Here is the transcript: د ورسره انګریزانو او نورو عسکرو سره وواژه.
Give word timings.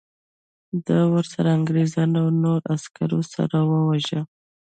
د 0.87 0.89
ورسره 1.13 1.49
انګریزانو 1.57 2.17
او 2.23 2.29
نورو 2.43 2.67
عسکرو 2.75 3.19
سره 3.33 3.57
وواژه. 3.69 4.21